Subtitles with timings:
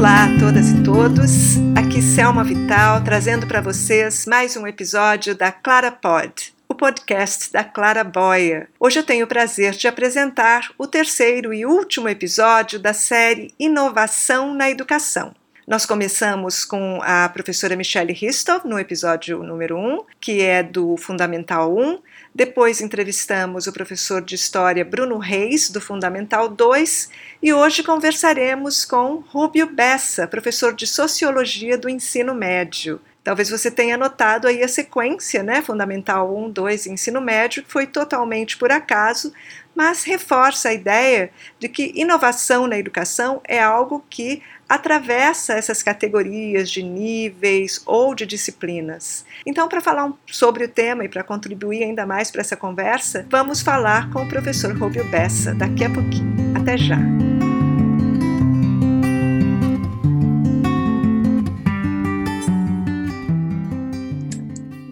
[0.00, 5.52] Olá a todas e todos, aqui Selma Vital trazendo para vocês mais um episódio da
[5.52, 8.66] Clara Pod, o podcast da Clara Boia.
[8.80, 14.54] Hoje eu tenho o prazer de apresentar o terceiro e último episódio da série Inovação
[14.54, 15.34] na Educação.
[15.68, 21.76] Nós começamos com a professora Michelle Ristov no episódio número 1, que é do Fundamental
[21.76, 21.98] 1.
[22.32, 27.10] Depois entrevistamos o professor de História Bruno Reis, do Fundamental 2.
[27.42, 33.00] E hoje conversaremos com Rubio Bessa, professor de Sociologia do Ensino Médio.
[33.22, 35.60] Talvez você tenha notado aí a sequência, né?
[35.60, 39.32] Fundamental 1, 2 ensino médio, que foi totalmente por acaso,
[39.74, 46.70] mas reforça a ideia de que inovação na educação é algo que atravessa essas categorias
[46.70, 49.24] de níveis ou de disciplinas.
[49.44, 53.60] Então, para falar sobre o tema e para contribuir ainda mais para essa conversa, vamos
[53.60, 56.56] falar com o professor Rubio Bessa daqui a pouquinho.
[56.56, 57.29] Até já!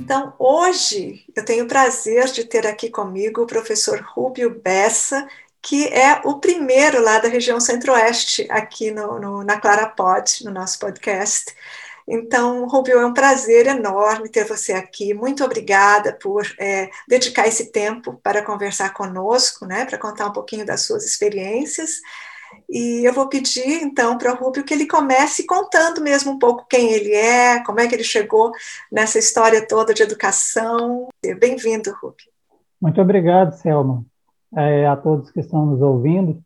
[0.08, 5.28] Então, hoje eu tenho o prazer de ter aqui comigo o professor Rubio Bessa,
[5.60, 10.78] que é o primeiro lá da região centro-oeste, aqui no, no, na Clarapod, no nosso
[10.78, 11.54] podcast.
[12.08, 15.12] Então, Rubio, é um prazer enorme ter você aqui.
[15.12, 20.64] Muito obrigada por é, dedicar esse tempo para conversar conosco, né, para contar um pouquinho
[20.64, 22.00] das suas experiências.
[22.68, 26.66] E eu vou pedir, então, para o Rubio que ele comece contando mesmo um pouco
[26.68, 28.52] quem ele é, como é que ele chegou
[28.92, 31.08] nessa história toda de educação.
[31.38, 32.28] Bem-vindo, Rubio.
[32.80, 34.04] Muito obrigado, Selma
[34.56, 36.40] é, a todos que estão nos ouvindo.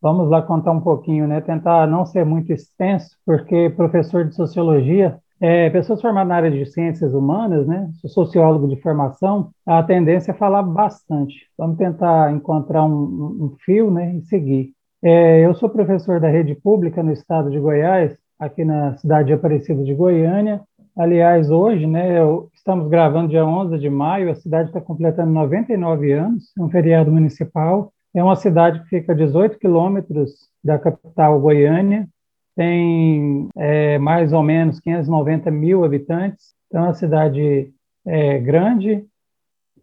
[0.00, 1.40] Vamos lá contar um pouquinho, né?
[1.40, 6.64] Tentar não ser muito extenso, porque professor de sociologia, é, pessoas formadas na área de
[6.66, 7.90] ciências humanas, né?
[8.00, 11.46] Sou sociólogo de formação, a tendência é falar bastante.
[11.56, 14.16] Vamos tentar encontrar um, um fio, né?
[14.16, 14.72] E seguir.
[15.02, 19.32] É, eu sou professor da rede pública no estado de Goiás, aqui na cidade de
[19.32, 20.60] Aparecida de Goiânia.
[20.94, 22.18] Aliás, hoje, né,
[22.52, 27.10] estamos gravando dia 11 de maio, a cidade está completando 99 anos, é um feriado
[27.10, 27.92] municipal.
[28.12, 30.32] É uma cidade que fica a 18 quilômetros
[30.62, 32.06] da capital Goiânia,
[32.54, 37.72] tem é, mais ou menos 590 mil habitantes, então é uma cidade
[38.04, 39.06] é, grande,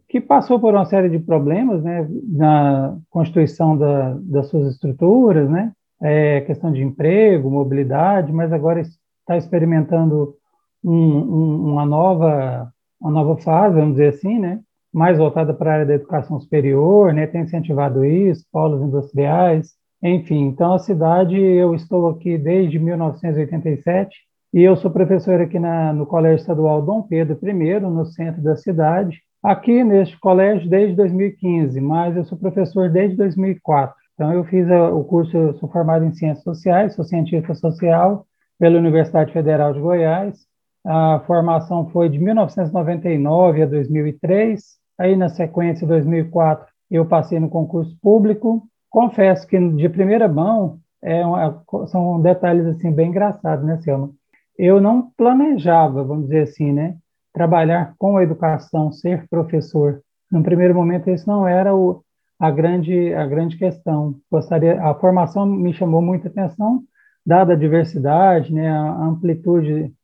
[0.08, 5.72] que passou por uma série de problemas né, na constituição da, das suas estruturas, né,
[6.00, 10.34] é, questão de emprego, mobilidade, mas agora está experimentando
[10.82, 14.60] um, um, uma nova uma nova fase, vamos dizer assim, né?
[14.92, 17.26] mais voltada para a área da educação superior, né?
[17.26, 20.46] tem incentivado isso, polos industriais, enfim.
[20.46, 24.16] Então, a cidade, eu estou aqui desde 1987
[24.52, 28.56] e eu sou professor aqui na, no Colégio Estadual Dom Pedro I, no centro da
[28.56, 33.94] cidade, aqui neste colégio desde 2015, mas eu sou professor desde 2004.
[34.14, 38.26] Então, eu fiz a, o curso, eu sou formado em Ciências Sociais, sou cientista social
[38.58, 40.48] pela Universidade Federal de Goiás,
[40.90, 44.78] a formação foi de 1999 a 2003.
[44.98, 48.66] Aí, na sequência, 2004, eu passei no concurso público.
[48.88, 54.10] Confesso que, de primeira mão, é uma, são detalhes assim bem engraçados, né, Selma?
[54.56, 56.96] Eu não planejava, vamos dizer assim, né,
[57.38, 60.02] trabalhar com a educação, ser professor.
[60.30, 62.02] No primeiro momento, isso não era o,
[62.36, 64.16] a grande a grande questão.
[64.28, 66.82] Gostaria, a formação me chamou muita atenção,
[67.24, 69.94] dada a diversidade, né, a amplitude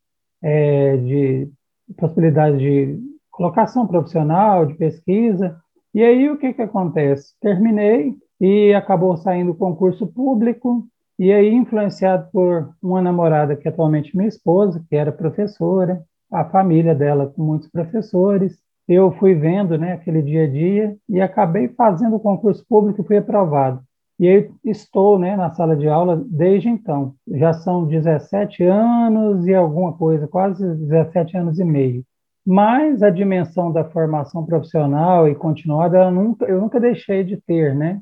[0.40, 1.48] é, de
[1.96, 5.56] possibilidade de colocação profissional, de pesquisa.
[5.92, 7.34] E aí o que, que acontece?
[7.40, 10.86] Terminei e acabou saindo o concurso público,
[11.18, 16.02] e aí, influenciado por uma namorada que é atualmente minha esposa, que era professora,
[16.34, 18.58] a família dela com muitos professores,
[18.88, 23.04] eu fui vendo né, aquele dia a dia e acabei fazendo o concurso público e
[23.04, 23.80] fui aprovado.
[24.18, 27.14] E aí estou né, na sala de aula desde então.
[27.28, 32.04] Já são 17 anos e alguma coisa, quase 17 anos e meio.
[32.46, 37.74] Mas a dimensão da formação profissional e continuada, eu nunca, eu nunca deixei de ter,
[37.74, 38.00] né?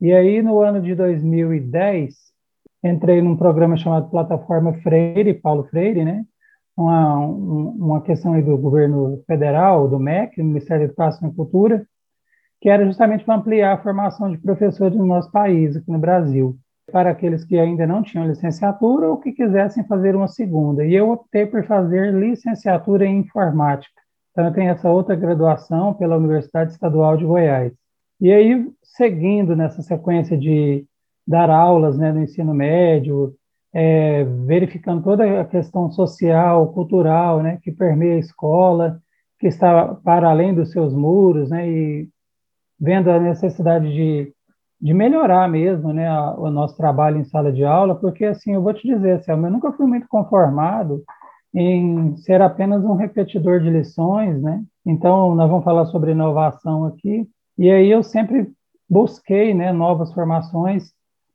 [0.00, 2.14] E aí, no ano de 2010,
[2.84, 6.24] entrei num programa chamado Plataforma Freire, Paulo Freire, né?
[6.76, 11.86] Uma, uma questão aí do governo federal, do MEC, Ministério da Educação e Cultura,
[12.60, 16.56] que era justamente para ampliar a formação de professores no nosso país, aqui no Brasil,
[16.90, 20.84] para aqueles que ainda não tinham licenciatura ou que quisessem fazer uma segunda.
[20.84, 24.00] E eu optei por fazer licenciatura em informática.
[24.30, 27.72] Então, eu tenho essa outra graduação pela Universidade Estadual de Goiás.
[28.20, 30.84] E aí, seguindo nessa sequência de
[31.26, 33.34] dar aulas né, no ensino médio,
[33.72, 39.00] é, verificando toda a questão social, cultural, né, que permeia a escola,
[39.38, 42.08] que está para além dos seus muros, né, e
[42.78, 44.32] vendo a necessidade de
[44.80, 48.62] de melhorar mesmo, né, a, o nosso trabalho em sala de aula, porque assim, eu
[48.62, 51.04] vou te dizer, Selma, eu nunca fui muito conformado
[51.54, 54.62] em ser apenas um repetidor de lições, né?
[54.86, 57.28] Então, nós vamos falar sobre inovação aqui,
[57.58, 58.50] e aí eu sempre
[58.88, 60.92] busquei, né, novas formações.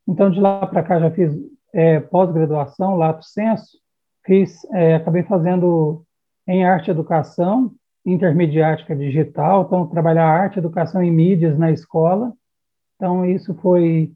[0.07, 1.35] Então, de lá para cá já fiz
[1.75, 3.77] é, pós-graduação, lato senso,
[4.25, 6.03] fiz, é, acabei fazendo
[6.47, 7.71] em arte educação,
[8.05, 12.31] intermediática digital, então trabalhar arte educação em mídias na escola.
[12.95, 14.13] Então, isso foi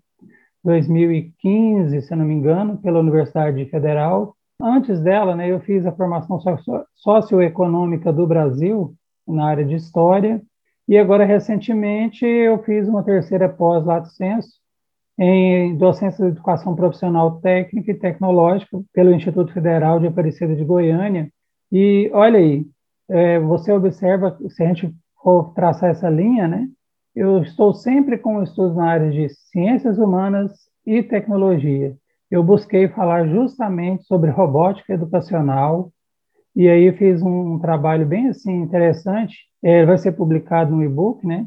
[0.64, 4.38] 2015, se não me engano, pela Universidade Federal.
[4.62, 6.40] Antes dela, né, eu fiz a formação
[6.96, 8.94] socioeconômica do Brasil,
[9.28, 10.42] na área de História,
[10.88, 14.59] e agora, recentemente, eu fiz uma terceira pós-lato senso
[15.22, 21.30] em docência de educação profissional técnica e tecnológica pelo Instituto Federal de Aparecida de Goiânia.
[21.70, 22.66] E olha aí,
[23.10, 26.70] é, você observa, se a gente for traçar essa linha, né,
[27.14, 30.54] eu estou sempre com estudos na área de ciências humanas
[30.86, 31.98] e tecnologia.
[32.32, 35.92] Eu busquei falar justamente sobre robótica educacional,
[36.56, 41.46] e aí fiz um, trabalho bem assim interessante, é, vai ser publicado no e-book, né?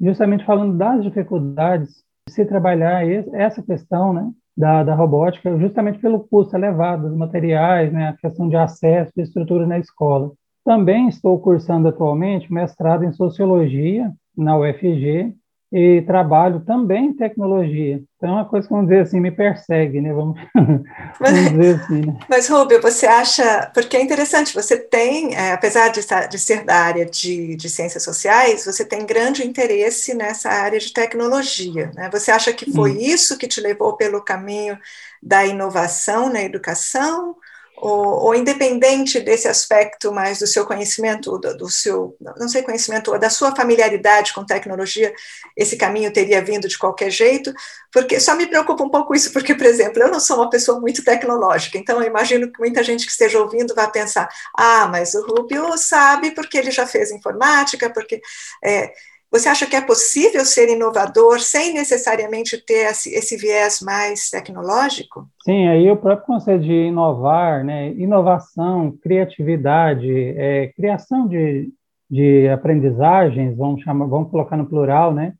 [0.00, 4.30] Justamente falando das dificuldades de se trabalhar essa questão, né?
[4.56, 8.08] Da, da robótica, justamente pelo custo elevado dos materiais, né?
[8.08, 10.32] A questão de acesso, de estrutura na escola.
[10.64, 15.34] Também estou cursando atualmente mestrado em sociologia na UFG
[15.70, 18.00] e trabalho também em tecnologia.
[18.16, 20.12] Então, é uma coisa que, vamos dizer assim, me persegue, né?
[20.12, 20.40] Vamos,
[21.20, 22.06] vamos dizer assim.
[22.06, 22.18] Né?
[22.28, 23.70] Mas, Rubio, você acha...
[23.74, 27.68] Porque é interessante, você tem, é, apesar de, estar, de, ser da área de, de,
[27.68, 31.92] ciências sociais, você tem grande interesse nessa área de tecnologia.
[31.94, 32.08] Né?
[32.10, 33.04] Você acha que foi Sim.
[33.04, 34.78] isso que te levou pelo caminho
[35.22, 37.36] da inovação na educação?
[37.80, 43.16] Ou, ou, independente desse aspecto mais do seu conhecimento, do, do, seu, não sei conhecimento,
[43.18, 45.12] da sua familiaridade com tecnologia,
[45.56, 47.52] esse caminho teria vindo de qualquer jeito,
[47.92, 50.80] porque só me preocupa um pouco isso, porque, por exemplo, eu não sou uma pessoa
[50.80, 55.14] muito tecnológica, então eu imagino que muita gente que esteja ouvindo vai pensar, ah, mas
[55.14, 58.20] o Rubio sabe porque ele já fez informática, porque...
[58.64, 58.92] É,
[59.30, 65.28] você acha que é possível ser inovador sem necessariamente ter esse, viés mais tecnológico?
[65.44, 71.70] Sim, aí o próprio conceito de inovar, né, inovação, criatividade, é, criação de,
[72.10, 75.34] de aprendizagens, vamos chamar, vamos colocar no plural, né?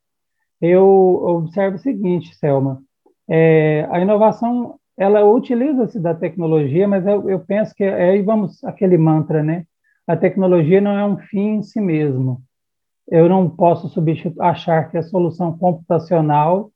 [0.61, 2.83] Eu observo o seguinte, Selma,
[3.29, 8.99] é, a inovação ela utiliza-se da tecnologia, mas eu, eu penso que aí vamos aquele
[8.99, 9.65] mantra, né?
[10.07, 12.43] A tecnologia não é um fim em si mesmo
[13.11, 13.91] eu não posso
[14.41, 16.71] achar que a solução computacional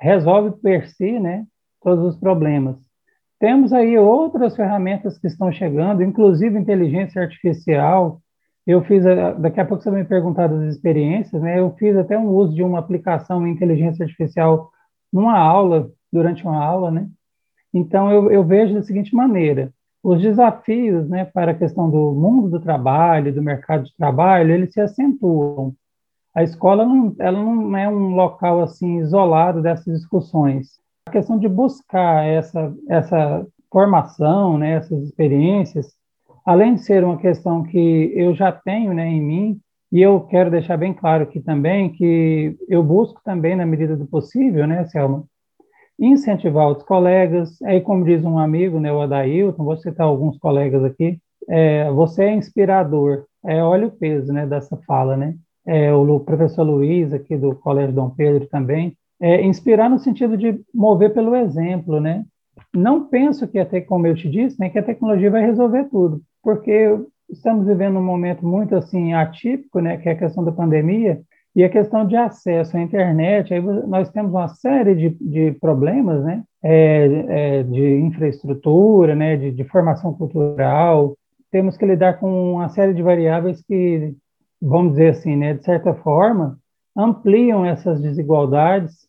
[0.00, 1.46] resolve per si né,
[1.82, 2.76] todos os problemas.
[3.38, 8.20] Temos aí outras ferramentas que estão chegando, inclusive inteligência artificial.
[8.66, 9.04] Eu fiz,
[9.38, 11.58] daqui a pouco você vai me perguntar das experiências, né?
[11.58, 14.70] Eu fiz até um uso de uma aplicação em inteligência artificial
[15.12, 17.08] numa aula, durante uma aula, né?
[17.72, 19.72] Então, eu, eu vejo da seguinte maneira:
[20.02, 24.72] os desafios né, para a questão do mundo do trabalho, do mercado de trabalho, eles
[24.72, 25.74] se acentuam.
[26.34, 30.78] A escola não, ela não é um local assim isolado dessas discussões.
[31.06, 35.94] A questão de buscar essa, essa formação, né, essas experiências,
[36.44, 39.60] além de ser uma questão que eu já tenho né, em mim,
[39.90, 44.06] e eu quero deixar bem claro aqui também que eu busco também, na medida do
[44.06, 45.24] possível, né, Selma,
[45.98, 50.84] incentivar os colegas, aí como diz um amigo, né, o Adailton, vou citar alguns colegas
[50.84, 55.34] aqui, é, você é inspirador, é, olha o peso, né, dessa fala, né,
[55.66, 60.60] é, o professor Luiz, aqui do Colégio Dom Pedro também, é, inspirar no sentido de
[60.72, 62.24] mover pelo exemplo, né,
[62.74, 66.22] não penso que até como eu te disse, né, que a tecnologia vai resolver tudo,
[66.42, 66.96] porque
[67.28, 71.20] estamos vivendo um momento muito assim atípico, né, que é a questão da pandemia,
[71.58, 76.22] e a questão de acesso à internet, aí nós temos uma série de, de problemas,
[76.22, 76.44] né?
[76.62, 79.36] É, é, de infraestrutura, né?
[79.36, 81.16] De, de, formação cultural.
[81.50, 84.14] Temos que lidar com uma série de variáveis que,
[84.62, 85.54] vamos dizer assim, né?
[85.54, 86.56] De certa forma,
[86.96, 89.08] ampliam essas desigualdades.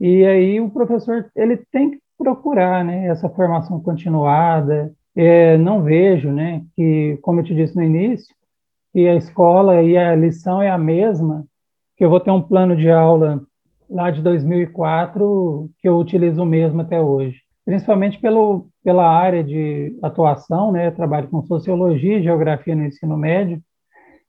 [0.00, 3.08] E aí o professor ele tem que procurar, né?
[3.08, 4.90] Essa formação continuada.
[5.14, 6.64] É, não vejo, né?
[6.74, 8.34] Que, como eu te disse no início,
[8.94, 11.44] que a escola e a lição é a mesma
[12.04, 13.40] eu vou ter um plano de aula
[13.88, 20.72] lá de 2004 que eu utilizo mesmo até hoje, principalmente pelo, pela área de atuação,
[20.72, 20.88] né?
[20.88, 23.60] Eu trabalho com sociologia e geografia no ensino médio,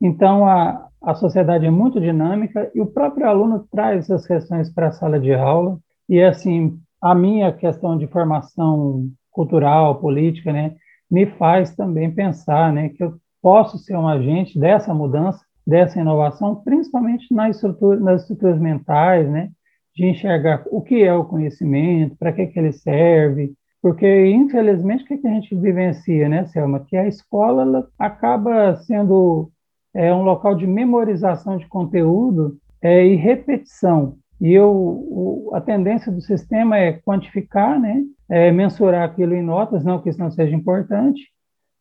[0.02, 4.88] então a, a sociedade é muito dinâmica e o próprio aluno traz essas questões para
[4.88, 5.78] a sala de aula.
[6.10, 10.76] E assim a minha questão de formação cultural, política, né,
[11.12, 16.56] me faz também pensar, né, que eu posso ser um agente dessa mudança dessa inovação,
[16.56, 19.50] principalmente nas estruturas, nas estruturas mentais, né?
[19.96, 23.54] de enxergar o que é o conhecimento, para que, que ele serve,
[23.84, 26.80] porque, infelizmente, o que, que a gente vivencia, né, Selma?
[26.80, 29.52] Que a escola acaba sendo
[29.94, 34.16] é, um local de memorização de conteúdo é, e repetição.
[34.40, 39.84] E eu, o, a tendência do sistema é quantificar, né, é, mensurar aquilo em notas,
[39.84, 41.22] não que isso não seja importante,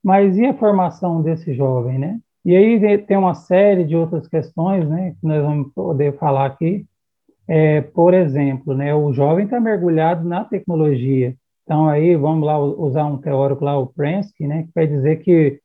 [0.03, 2.19] mas e a formação desse jovem, né?
[2.45, 6.85] E aí tem uma série de outras questões, né, que nós vamos poder falar aqui.
[7.47, 11.35] É, por exemplo, né, o jovem está mergulhado na tecnologia.
[11.65, 15.61] Então aí vamos lá usar um teórico lá, o Prensky, né, que vai dizer que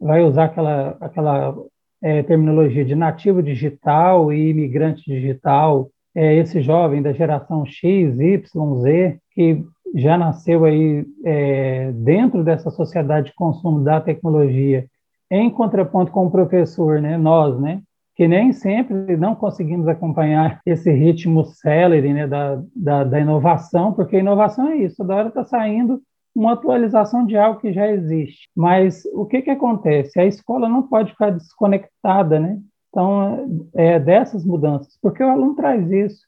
[0.00, 1.54] vai usar aquela aquela
[2.02, 5.88] é, terminologia de nativo digital e imigrante digital.
[6.14, 12.70] É, esse jovem da geração X, Y, Z, que já nasceu aí é, dentro dessa
[12.70, 14.86] sociedade de consumo da tecnologia,
[15.34, 17.80] em contraponto com o professor, né, nós, né,
[18.14, 24.18] que nem sempre não conseguimos acompanhar esse ritmo célere né, da, da, da inovação, porque
[24.18, 26.00] inovação é isso, toda hora está saindo
[26.34, 28.48] uma atualização de algo que já existe.
[28.56, 30.18] Mas o que, que acontece?
[30.18, 32.58] A escola não pode ficar desconectada, né?
[32.88, 36.26] Então, é dessas mudanças, porque o aluno traz isso,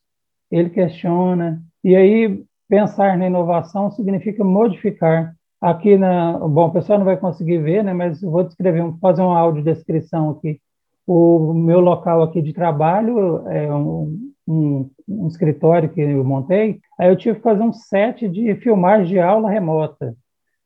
[0.51, 5.35] ele questiona, e aí pensar na inovação significa modificar.
[5.65, 9.39] Aqui na, bom, o pessoal não vai conseguir ver, né, mas vou descrever, fazer uma
[9.39, 10.61] audiodescrição aqui.
[11.07, 17.09] O meu local aqui de trabalho é um, um, um, escritório que eu montei, aí
[17.09, 20.15] eu tive que fazer um set de filmagem de aula remota.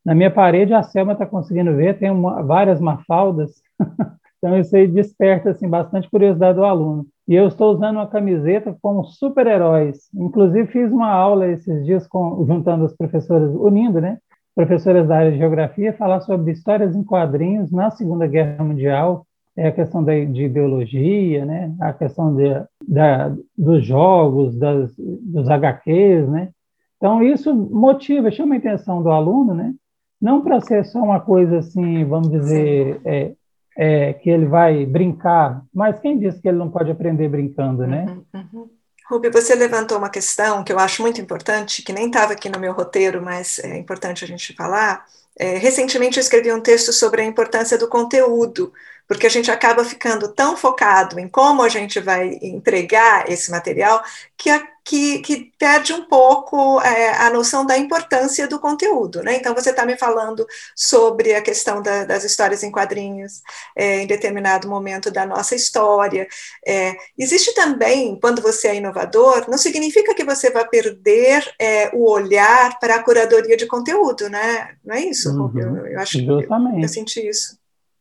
[0.05, 3.53] Na minha parede, a Selma está conseguindo ver, tem uma, várias mafaldas,
[4.39, 7.07] então isso aí desperta assim, bastante curiosidade do aluno.
[7.29, 10.09] E eu estou usando uma camiseta com super-heróis.
[10.13, 14.19] Inclusive, fiz uma aula esses dias com, juntando as professoras, unindo, né?
[14.59, 19.25] Professoras da área de geografia, falar sobre histórias em quadrinhos na Segunda Guerra Mundial,
[19.57, 21.73] é a questão da, de ideologia, né?
[21.81, 22.43] A questão de,
[22.85, 26.49] da, dos jogos, das, dos HQs, né?
[26.97, 29.73] Então, isso motiva, chama a atenção do aluno, né?
[30.21, 33.35] Não para ser só uma coisa assim, vamos dizer, é,
[33.77, 38.07] é, que ele vai brincar, mas quem disse que ele não pode aprender brincando, né?
[38.35, 38.69] Uhum, uhum.
[39.09, 42.61] Rubi, você levantou uma questão que eu acho muito importante, que nem estava aqui no
[42.61, 45.07] meu roteiro, mas é importante a gente falar.
[45.39, 48.71] É, recentemente eu escrevi um texto sobre a importância do conteúdo,
[49.07, 54.03] porque a gente acaba ficando tão focado em como a gente vai entregar esse material
[54.37, 59.23] que a que, que perde um pouco é, a noção da importância do conteúdo.
[59.23, 59.37] Né?
[59.37, 63.43] Então, você está me falando sobre a questão da, das histórias em quadrinhos
[63.77, 66.27] é, em determinado momento da nossa história.
[66.67, 72.11] É, existe também, quando você é inovador, não significa que você vai perder é, o
[72.11, 74.71] olhar para a curadoria de conteúdo, né?
[74.83, 76.77] Não é isso, uhum, eu, eu, acho Justamente.
[76.77, 77.59] Eu, eu senti isso.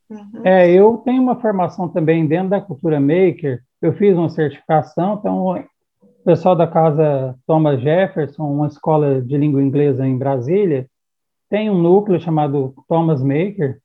[0.10, 0.42] Uhum.
[0.46, 5.68] É, eu tenho uma formação também dentro da cultura maker, eu fiz uma certificação, então
[6.28, 10.86] pessoal da casa Thomas Jefferson, uma escola de língua inglesa em Brasília,
[11.50, 13.80] tem um núcleo chamado Thomas Maker,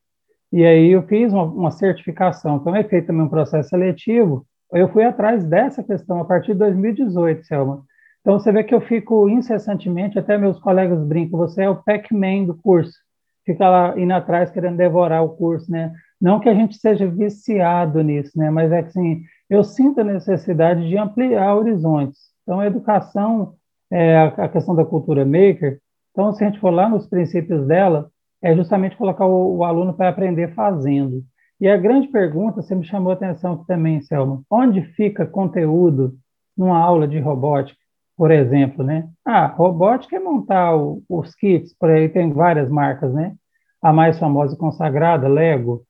[0.52, 2.56] e aí eu fiz uma, uma certificação.
[2.56, 4.44] Então, é feito também um processo seletivo.
[4.72, 7.84] Eu fui atrás dessa questão a partir de 2018, Selma.
[8.20, 12.46] Então, você vê que eu fico incessantemente, até meus colegas brincam, você é o Pac-Man
[12.46, 12.98] do curso.
[13.46, 15.92] Fica lá indo atrás querendo devorar o curso, né?
[16.20, 18.50] Não que a gente seja viciado nisso, né?
[18.50, 22.31] Mas é que, assim, eu sinto a necessidade de ampliar horizontes.
[22.42, 23.54] Então, a educação,
[23.90, 25.80] é, a questão da cultura maker,
[26.12, 28.10] então, se a gente for lá nos princípios dela,
[28.42, 31.24] é justamente colocar o, o aluno para aprender fazendo.
[31.60, 36.14] E a grande pergunta, você me chamou a atenção também, Selma, onde fica conteúdo
[36.56, 37.78] numa aula de robótica,
[38.16, 39.08] por exemplo, né?
[39.24, 43.34] Ah, robótica é montar o, os kits, por aí tem várias marcas, né?
[43.80, 45.82] A mais famosa e consagrada, Lego,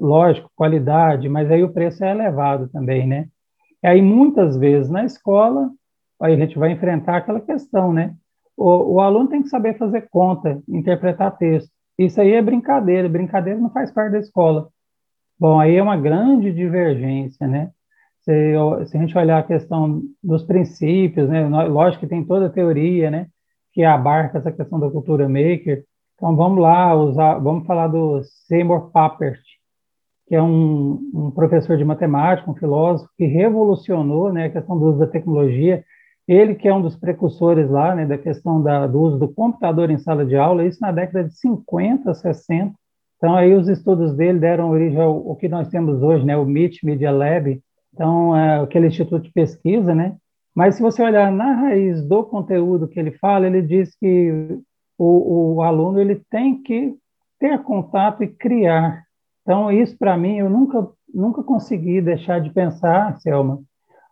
[0.00, 3.26] lógico, qualidade, mas aí o preço é elevado também, né?
[3.82, 5.70] E aí, muitas vezes, na escola,
[6.20, 8.14] aí a gente vai enfrentar aquela questão, né?
[8.56, 11.70] O, o, aluno tem que saber fazer conta, interpretar texto.
[11.98, 14.68] Isso aí é brincadeira, brincadeira não faz parte da escola.
[15.38, 17.70] Bom, aí é uma grande divergência, né?
[18.22, 18.54] Se,
[18.86, 21.46] se a gente olhar a questão dos princípios, né?
[21.46, 23.26] Lógico que tem toda a teoria, né?
[23.72, 25.84] Que abarca essa questão da cultura maker.
[26.14, 29.40] Então vamos lá usar, vamos falar do Seymour Papert,
[30.28, 34.46] que é um, um professor de matemática, um filósofo que revolucionou, né?
[34.46, 35.84] A questão do uso da tecnologia
[36.26, 39.90] ele que é um dos precursores lá, né, da questão da, do uso do computador
[39.90, 42.72] em sala de aula, isso na década de 50, 60.
[43.16, 46.42] Então, aí os estudos dele deram origem ao, ao que nós temos hoje, né, o
[46.42, 47.60] MIT Media Lab,
[47.94, 50.16] então, é aquele instituto de pesquisa, né?
[50.54, 54.58] Mas se você olhar na raiz do conteúdo que ele fala, ele diz que
[54.98, 56.94] o, o aluno ele tem que
[57.38, 59.04] ter contato e criar.
[59.42, 63.60] Então, isso para mim, eu nunca, nunca consegui deixar de pensar, Selma,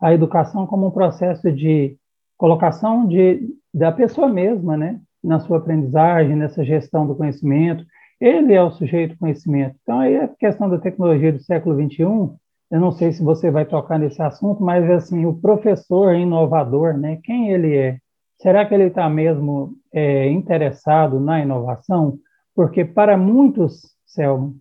[0.00, 1.97] a educação como um processo de
[2.42, 3.40] colocação de,
[3.72, 5.00] da pessoa mesma, né?
[5.22, 7.84] Na sua aprendizagem, nessa gestão do conhecimento.
[8.20, 9.76] Ele é o sujeito do conhecimento.
[9.80, 13.64] Então, aí a questão da tecnologia do século XXI, eu não sei se você vai
[13.64, 17.20] tocar nesse assunto, mas, assim, o professor inovador, né?
[17.22, 17.99] Quem ele é?
[18.40, 22.18] Será que ele está mesmo é, interessado na inovação?
[22.56, 24.52] Porque para muitos, Selma,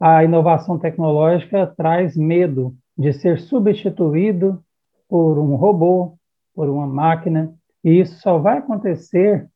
[0.00, 4.64] a inovação tecnológica traz medo de ser substituído
[5.10, 6.16] por um robô,
[6.54, 7.52] por uma máquina,
[7.84, 9.46] e isso só vai acontecer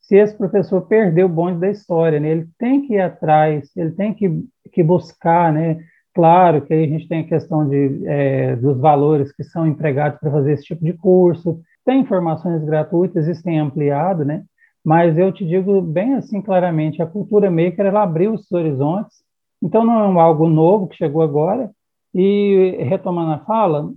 [0.00, 2.30] se esse professor perder o bonde da história, né?
[2.30, 5.78] Ele tem que ir atrás, ele tem que, que buscar, né?
[6.14, 10.18] Claro que aí a gente tem a questão de, é, dos valores que são empregados
[10.20, 14.44] para fazer esse tipo de curso, tem informações gratuitas, isso tem ampliado, né?
[14.84, 19.22] Mas eu te digo bem assim claramente, a cultura maker ela abriu os horizontes,
[19.62, 21.70] então não é algo novo que chegou agora.
[22.14, 23.90] E retomando a fala,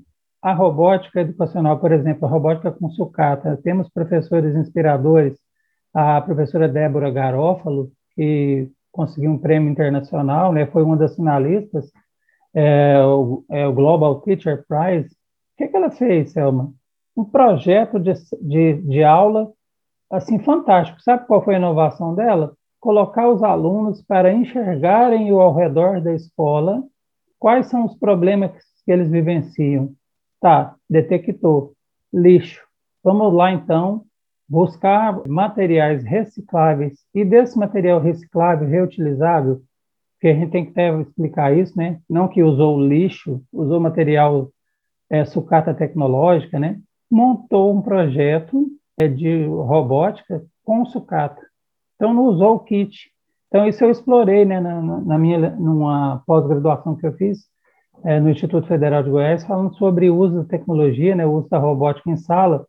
[0.45, 5.35] a robótica educacional, por exemplo, a robótica com sucata, temos professores inspiradores,
[5.91, 11.91] a professora Débora Garófalo, que conseguiu um prêmio internacional, né, foi uma das finalistas,
[12.53, 15.09] é, o, é, o Global Teacher Prize.
[15.09, 16.71] O que, que ela fez, Selma?
[17.17, 19.51] um projeto de, de, de aula
[20.11, 21.01] assim fantástico.
[21.01, 22.53] Sabe qual foi a inovação dela?
[22.79, 26.83] Colocar os alunos para enxergarem ao redor da escola
[27.39, 28.51] quais são os problemas
[28.85, 29.95] que eles vivenciam.
[30.45, 31.73] Tá, detectou
[32.13, 32.61] lixo.
[33.03, 34.03] Vamos lá então
[34.47, 39.63] buscar materiais recicláveis e desse material reciclável, reutilizável,
[40.21, 41.99] que a gente tem que até explicar isso, né?
[42.07, 44.51] Não que usou lixo, usou material
[45.09, 46.79] é, sucata tecnológica, né?
[47.09, 48.67] montou um projeto
[48.99, 51.41] é, de robótica com sucata.
[51.95, 53.11] Então, não usou o kit.
[53.47, 57.49] Então, isso eu explorei né, na, na minha numa pós-graduação que eu fiz
[58.03, 61.49] é, no Instituto Federal de Goiás, falando sobre o uso da tecnologia, né, o uso
[61.49, 62.65] da robótica em sala,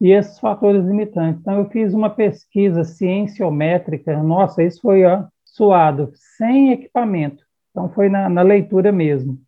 [0.00, 1.40] e esses fatores limitantes.
[1.40, 7.42] Então, eu fiz uma pesquisa cienciométrica, nossa, isso foi ó, suado, sem equipamento.
[7.70, 9.38] Então, foi na, na leitura mesmo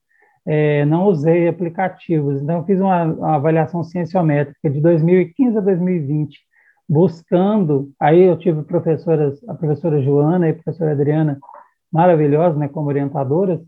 [0.46, 2.40] é, não usei aplicativos.
[2.42, 6.38] Então, fiz uma, uma, avaliação cienciométrica de 2015 a 2020,
[6.88, 7.92] buscando.
[8.00, 11.38] Aí eu tive professoras, a professora Joana e a professora Adriana,
[11.92, 13.60] maravilhosas, né, como orientadoras.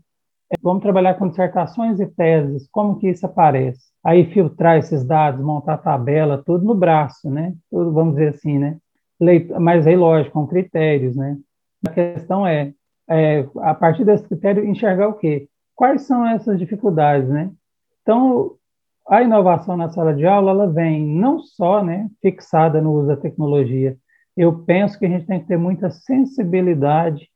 [0.53, 3.81] É, vamos trabalhar com dissertações e teses, como que isso aparece?
[4.03, 7.53] Aí filtrar esses dados, montar tabela, tudo no braço, né?
[7.71, 8.77] Tudo, vamos dizer assim, né?
[9.59, 11.37] Mas aí, lógico, com critérios, né?
[11.87, 12.73] A questão é,
[13.09, 15.47] é a partir desse critério, enxergar o quê?
[15.75, 17.51] quais são essas dificuldades, né?
[18.01, 18.55] Então,
[19.07, 23.17] a inovação na sala de aula, ela vem não só, né, fixada no uso da
[23.17, 23.97] tecnologia.
[24.35, 27.29] Eu penso que a gente tem que ter muita sensibilidade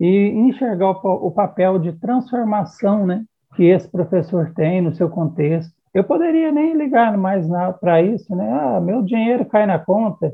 [0.00, 5.72] e enxergar o, o papel de transformação, né, que esse professor tem no seu contexto.
[5.92, 7.46] Eu poderia nem ligar mais
[7.80, 8.48] para isso, né?
[8.52, 10.32] Ah, meu dinheiro cai na conta.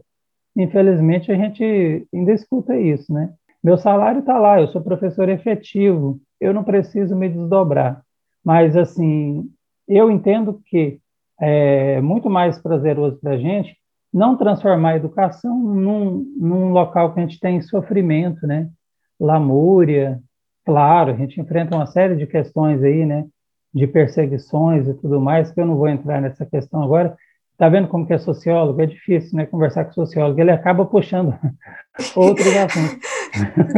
[0.55, 3.33] Infelizmente, a gente ainda escuta isso, né?
[3.65, 8.03] Meu salário está lá, eu sou professor efetivo, eu não preciso me desdobrar.
[8.45, 9.51] Mas, assim,
[9.89, 11.01] eu entendo que
[11.41, 13.77] é muito mais prazeroso para a gente
[14.13, 18.71] não transformar a educação num, num local que a gente tem sofrimento, né?
[19.19, 20.21] Lamúria,
[20.65, 23.27] claro, a gente enfrenta uma série de questões aí, né?
[23.73, 27.17] De perseguições e tudo mais, que eu não vou entrar nessa questão agora,
[27.59, 28.83] Tá vendo como que é sociólogo?
[28.83, 29.47] É difícil, né?
[29.47, 30.39] Conversar com sociólogo.
[30.39, 31.35] Ele acaba puxando
[32.15, 32.99] outros assuntos.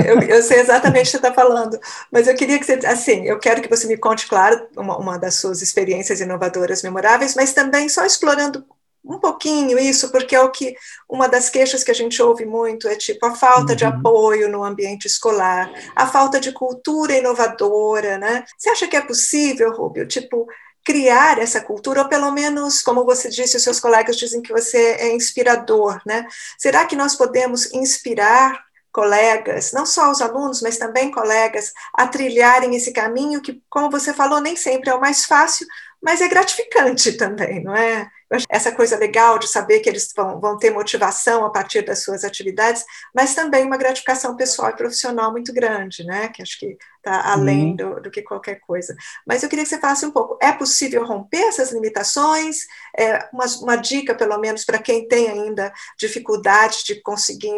[0.04, 1.78] eu, eu, sei exatamente o que você está falando,
[2.12, 5.18] mas eu queria que você, assim, eu quero que você me conte, claro, uma, uma
[5.18, 8.64] das suas experiências inovadoras memoráveis, mas também só explorando
[9.08, 10.74] um pouquinho isso, porque é o que
[11.08, 13.76] uma das queixas que a gente ouve muito é tipo a falta uhum.
[13.76, 18.44] de apoio no ambiente escolar, a falta de cultura inovadora, né?
[18.56, 20.46] Você acha que é possível, Rubio, tipo
[20.84, 24.96] criar essa cultura, ou pelo menos, como você disse, os seus colegas dizem que você
[24.98, 26.26] é inspirador, né?
[26.56, 28.58] Será que nós podemos inspirar
[28.90, 34.14] colegas, não só os alunos, mas também colegas, a trilharem esse caminho que, como você
[34.14, 35.66] falou, nem sempre é o mais fácil,
[36.02, 38.08] mas é gratificante também, não é?
[38.50, 42.24] essa coisa legal de saber que eles vão, vão ter motivação a partir das suas
[42.24, 42.84] atividades,
[43.14, 46.28] mas também uma gratificação pessoal e profissional muito grande, né?
[46.28, 48.94] Que acho que está além do, do, que qualquer coisa.
[49.26, 52.66] Mas eu queria que você falasse um pouco: é possível romper essas limitações?
[52.98, 57.50] É, uma, uma dica, pelo menos, para quem tem ainda dificuldade de conseguir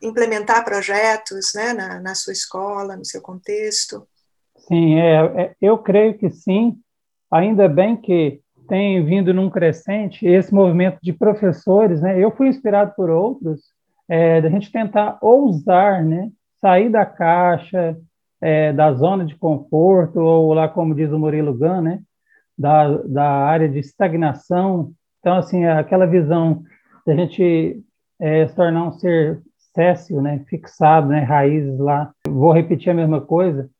[0.00, 4.06] implementar projetos né, na, na sua escola, no seu contexto?
[4.68, 6.78] Sim, é, é, eu creio que sim.
[7.32, 12.22] Ainda bem que tem vindo num crescente esse movimento de professores, né?
[12.22, 13.60] Eu fui inspirado por outros,
[14.08, 16.30] é, da gente tentar ousar, né?
[16.60, 17.96] Sair da caixa,
[18.40, 22.00] é, da zona de conforto, ou lá como diz o Murilo Gun, né?
[22.56, 24.92] Da, da área de estagnação.
[25.20, 26.62] Então, assim, aquela visão
[27.08, 27.82] a gente
[28.20, 29.40] é, se tornar um ser
[29.74, 32.12] céssio, né, fixado, né, raízes lá.
[32.28, 33.70] Vou repetir a mesma coisa.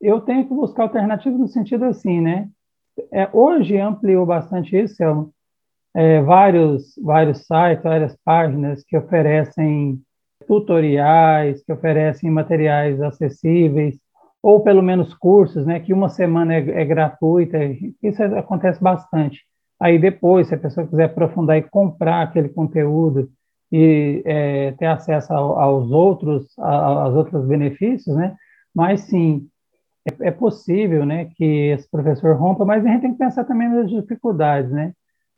[0.00, 2.48] Eu tenho que buscar alternativas no sentido assim, né?
[3.12, 5.02] É, hoje ampliou bastante isso.
[5.94, 10.00] É, vários, vários sites, várias páginas que oferecem
[10.46, 13.98] tutoriais, que oferecem materiais acessíveis,
[14.42, 17.58] ou pelo menos cursos, né, que uma semana é, é gratuita,
[18.02, 19.42] isso acontece bastante.
[19.80, 23.30] Aí depois, se a pessoa quiser aprofundar e comprar aquele conteúdo
[23.72, 28.36] e é, ter acesso ao, aos outros, aos outros benefícios, né,
[28.74, 29.48] mas sim,
[30.06, 33.68] é, é, possível, né, que esse professor rompa, mas a gente tem que pensar também
[33.68, 34.92] nas dificuldades, né,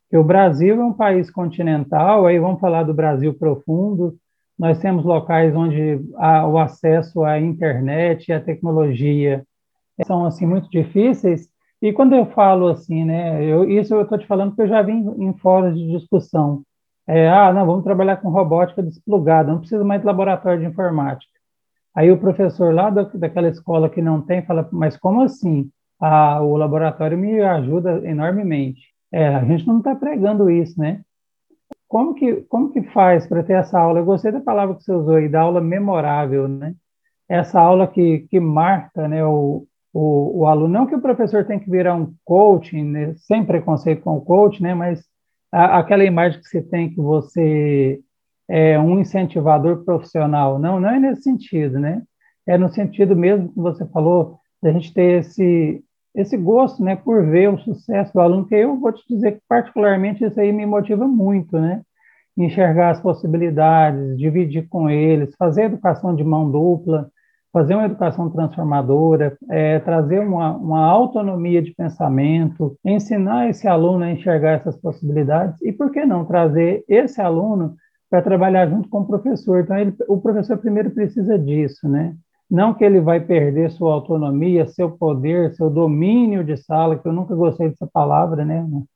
[0.09, 4.15] que o Brasil é um país continental, aí vamos falar do Brasil profundo,
[4.57, 9.45] nós temos locais onde o acesso à internet e à tecnologia
[10.05, 11.47] são assim muito difíceis.
[11.79, 14.81] E quando eu falo assim, né, eu, isso eu estou te falando porque eu já
[14.81, 16.63] vim em fóruns de discussão.
[17.05, 21.36] É, ah, não, vamos trabalhar com robótica desplugada, não precisa mais de laboratório de informática.
[21.97, 25.67] Aí o professor lá da, daquela escola que não tem fala, mas como assim?
[25.99, 28.81] Ah, o laboratório me ajuda enormemente.
[29.11, 31.01] É, a gente não está pregando isso, né?
[31.87, 33.97] Como que, como que faz para ter essa aula?
[33.97, 36.75] Eu gostei da palavra que você usou aí, da aula memorável, né?
[37.27, 40.67] Essa aula que, que marca né, o, o, o aluno.
[40.67, 44.61] Não que o professor tem que virar um coaching, né, sem preconceito com o coach,
[44.61, 44.75] né?
[44.75, 45.03] Mas
[45.51, 47.99] a, aquela imagem que você tem que você
[48.49, 50.57] é um incentivador profissional.
[50.57, 52.01] Não, não é nesse sentido, né?
[52.47, 55.83] É no sentido mesmo que você falou, da gente ter esse,
[56.15, 59.41] esse gosto, né, por ver o sucesso do aluno, que eu vou te dizer que
[59.47, 61.81] particularmente isso aí me motiva muito, né,
[62.35, 67.09] enxergar as possibilidades, dividir com eles, fazer educação de mão dupla,
[67.51, 74.11] fazer uma educação transformadora, é, trazer uma, uma autonomia de pensamento, ensinar esse aluno a
[74.11, 77.75] enxergar essas possibilidades e, por que não, trazer esse aluno
[78.09, 79.61] para trabalhar junto com o professor.
[79.61, 82.15] Então, ele, o professor primeiro precisa disso, né?
[82.49, 87.11] Não que ele vai perder sua autonomia, seu poder, seu domínio de sala, que eu
[87.11, 88.65] nunca gostei dessa palavra, né?
[88.65, 88.87] O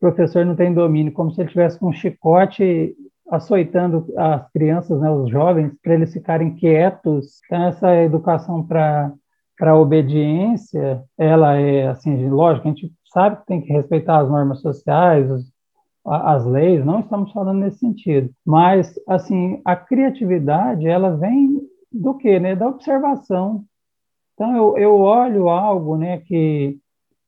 [0.00, 2.94] professor não tem domínio, como se ele tivesse com um chicote
[3.30, 7.40] açoitando as crianças, né, os jovens, para eles ficarem quietos.
[7.44, 9.12] Então, essa educação para
[9.58, 14.60] para obediência, ela é assim, lógico, a gente sabe que tem que respeitar as normas
[14.60, 15.50] sociais, os,
[16.10, 21.60] as leis, não estamos falando nesse sentido, mas assim, a criatividade, ela vem
[21.92, 22.54] do que, né?
[22.54, 23.64] Da observação.
[24.34, 26.78] Então, eu, eu olho algo, né, que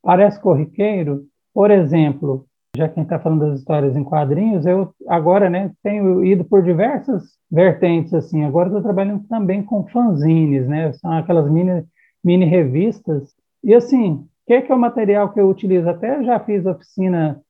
[0.00, 4.94] parece corriqueiro, por exemplo, já que a gente está falando das histórias em quadrinhos, eu
[5.08, 10.92] agora, né, tenho ido por diversas vertentes, assim, agora estou trabalhando também com fanzines, né,
[10.92, 11.84] são aquelas mini,
[12.22, 15.88] mini revistas, e assim, o que é, que é o material que eu utilizo?
[15.88, 17.40] Até já fiz oficina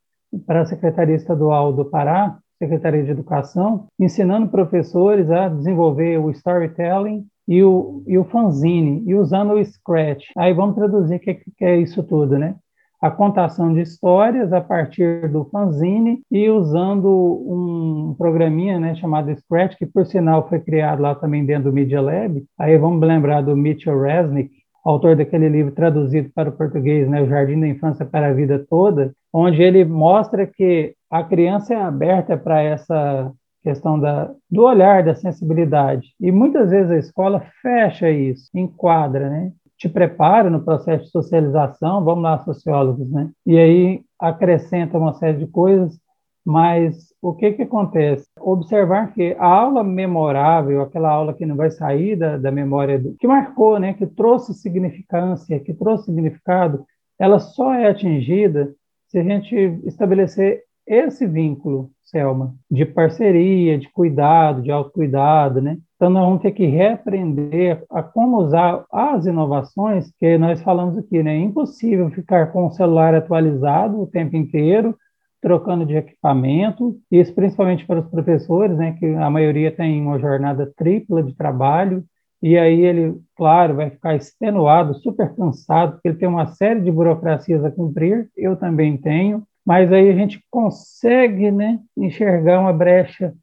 [0.46, 7.24] para a Secretaria Estadual do Pará, Secretaria de Educação, ensinando professores a desenvolver o storytelling
[7.48, 10.26] e o, e o fanzine, e usando o Scratch.
[10.36, 12.54] Aí vamos traduzir o que, que é isso tudo, né?
[13.00, 19.76] A contação de histórias a partir do fanzine e usando um programinha né, chamado Scratch,
[19.78, 22.44] que por sinal foi criado lá também dentro do Media Lab.
[22.58, 24.50] Aí vamos lembrar do Mitchell Resnick,
[24.84, 28.64] autor daquele livro traduzido para o português, né, O Jardim da Infância para a Vida
[28.68, 35.04] Toda, onde ele mostra que a criança é aberta para essa questão da, do olhar,
[35.04, 36.14] da sensibilidade.
[36.20, 39.52] E muitas vezes a escola fecha isso, enquadra, né?
[39.76, 43.30] Te prepara no processo de socialização, vamos lá, sociólogos, né?
[43.46, 45.98] E aí acrescenta uma série de coisas,
[46.44, 48.26] mas o que que acontece?
[48.38, 53.14] Observar que a aula memorável, aquela aula que não vai sair da, da memória, do,
[53.16, 53.94] que marcou, né?
[53.94, 56.84] Que trouxe significância, que trouxe significado,
[57.18, 58.72] ela só é atingida
[59.10, 65.78] se a gente estabelecer esse vínculo, Selma, de parceria, de cuidado, de autocuidado, né?
[65.96, 71.22] Então, nós vamos ter que reaprender a como usar as inovações que nós falamos aqui,
[71.22, 71.36] né?
[71.36, 74.96] É impossível ficar com o celular atualizado o tempo inteiro,
[75.40, 78.96] trocando de equipamento, isso principalmente para os professores, né?
[78.98, 82.04] Que a maioria tem uma jornada tripla de trabalho,
[82.42, 86.90] e aí ele, claro, vai ficar extenuado, super cansado, porque ele tem uma série de
[86.90, 93.34] burocracias a cumprir, eu também tenho, mas aí a gente consegue né, enxergar uma brecha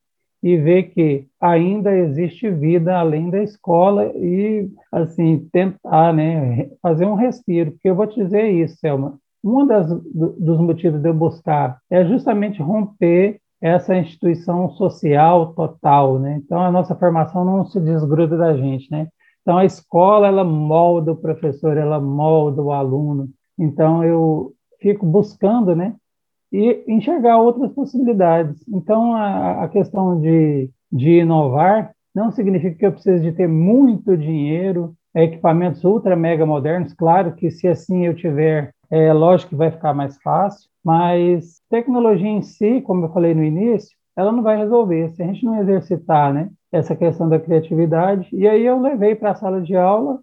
[0.41, 7.15] e ver que ainda existe vida além da escola e assim tentar né, fazer um
[7.15, 11.79] respiro, porque eu vou te dizer isso, Selma, um das, dos motivos de eu buscar
[11.89, 16.39] é justamente romper essa instituição social total, né?
[16.43, 19.07] Então a nossa formação não se desgruda da gente, né?
[19.41, 23.29] Então a escola ela molda o professor, ela molda o aluno.
[23.57, 25.95] Então eu fico buscando, né,
[26.51, 28.63] e enxergar outras possibilidades.
[28.67, 34.17] Então, a, a questão de, de inovar não significa que eu preciso de ter muito
[34.17, 36.93] dinheiro, equipamentos ultra mega modernos.
[36.93, 42.29] Claro que se assim eu tiver, é lógico que vai ficar mais fácil, mas tecnologia
[42.29, 45.59] em si, como eu falei no início, ela não vai resolver se a gente não
[45.61, 46.49] exercitar, né?
[46.71, 48.27] Essa questão da criatividade.
[48.33, 50.19] E aí eu levei para a sala de aula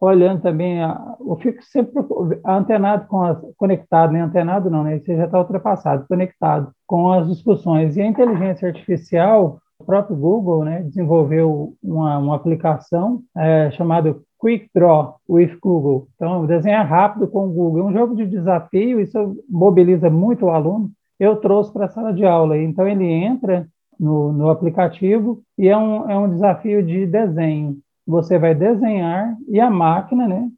[0.00, 2.04] olhando também, a, eu fico sempre
[2.44, 4.20] antenado com as, conectado, né?
[4.20, 4.98] antenado não, né?
[4.98, 7.96] Você já está ultrapassado, conectado com as discussões.
[7.96, 14.68] E a inteligência artificial, o próprio Google, né, desenvolveu uma, uma aplicação é, chamada Quick
[14.74, 16.08] Draw with Google.
[16.14, 17.80] Então, desenhar rápido com o Google.
[17.80, 20.90] É um jogo de desafio, isso mobiliza muito o aluno.
[21.18, 22.58] Eu trouxe para a sala de aula.
[22.58, 23.66] Então, ele entra
[23.98, 29.58] no, no aplicativo e é um, é um desafio de desenho você vai desenhar e
[29.58, 30.48] a máquina, né,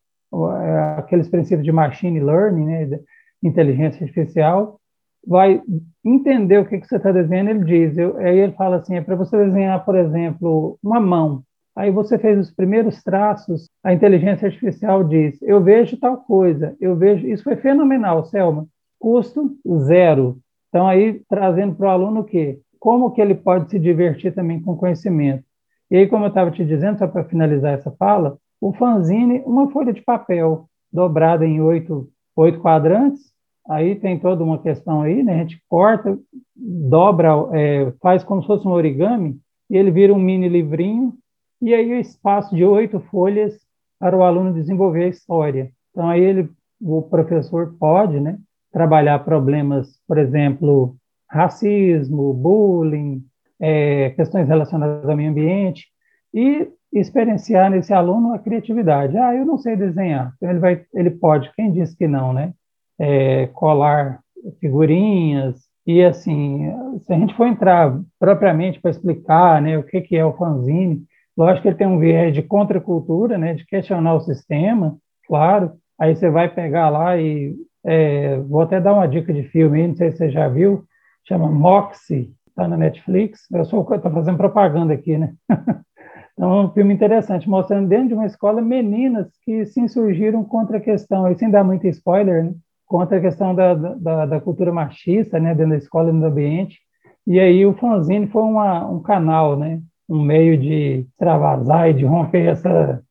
[0.63, 3.01] é, aqueles princípios de machine learning, né,
[3.43, 4.79] inteligência artificial,
[5.27, 5.63] vai
[6.05, 7.51] entender o que, que você está desenhando.
[7.51, 11.43] Ele diz, eu, aí ele fala assim, é para você desenhar, por exemplo, uma mão.
[11.79, 16.97] Aí você fez os primeiros traços, a inteligência artificial diz, eu vejo tal coisa, eu
[16.97, 18.67] vejo, isso foi fenomenal, Selma,
[18.99, 20.39] custo zero.
[20.69, 22.59] Então aí trazendo para o aluno o quê?
[22.81, 25.45] Como que ele pode se divertir também com conhecimento?
[25.89, 29.71] E aí, como eu estava te dizendo, só para finalizar essa fala, o fanzine, uma
[29.71, 33.33] folha de papel dobrada em oito, oito quadrantes,
[33.69, 35.35] aí tem toda uma questão aí, né?
[35.35, 36.19] A gente corta,
[36.57, 39.39] dobra, é, faz como se fosse um origami,
[39.71, 41.15] e ele vira um mini livrinho,
[41.61, 43.59] e aí o espaço de oito folhas
[43.99, 45.71] para o aluno desenvolver a história.
[45.91, 46.49] Então, aí ele,
[46.81, 48.39] o professor pode, né,
[48.73, 50.97] trabalhar problemas, por exemplo,
[51.29, 53.25] racismo, bullying,
[53.61, 55.87] é, questões relacionadas ao meio ambiente
[56.33, 59.17] e experienciar nesse aluno a criatividade.
[59.19, 60.33] Ah, eu não sei desenhar.
[60.37, 61.53] Então ele vai, ele pode.
[61.55, 62.53] Quem disse que não, né?
[62.99, 64.21] É, colar
[64.61, 70.17] figurinhas e assim, se a gente for entrar propriamente para explicar, né, o que que
[70.17, 71.03] é o fanzine,
[71.39, 75.73] lógico que ele tem um viés de contracultura, né, de questionar o sistema, claro.
[75.99, 79.97] Aí você vai pegar lá e é, vou até dar uma dica de filme, não
[79.97, 80.85] sei se você já viu,
[81.27, 83.43] chama Moxie, está na Netflix.
[83.53, 85.33] Eu sou estou fazendo propaganda aqui, né?
[86.35, 90.79] então, é um filme interessante, mostrando dentro de uma escola meninas que se insurgiram contra
[90.79, 92.55] a questão, e sem dar muito spoiler, né?
[92.85, 96.79] contra a questão da, da, da, cultura machista, né, dentro da escola e no ambiente.
[97.27, 102.05] E aí o fanzine foi uma, um canal, né, um meio de extravasar e de
[102.05, 103.03] romper essa,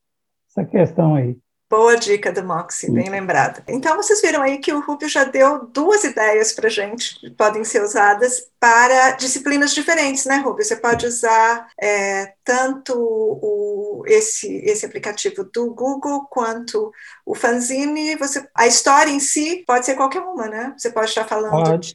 [0.50, 1.36] essa questão aí.
[1.70, 3.62] Boa dica do Moxie, bem lembrada.
[3.68, 7.62] Então, vocês viram aí que o Rubio já deu duas ideias para gente que podem
[7.62, 10.64] ser usadas para disciplinas diferentes, né, Rubio?
[10.64, 16.90] Você pode usar é, tanto o, esse, esse aplicativo do Google quanto
[17.26, 18.16] o Fanzine.
[18.16, 20.74] Você, a história em si pode ser qualquer uma, né?
[20.74, 21.94] Você pode estar falando de,